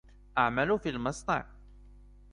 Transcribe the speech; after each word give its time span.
أعمل 0.37 0.79
في 0.79 0.91
مصنع. 0.97 1.45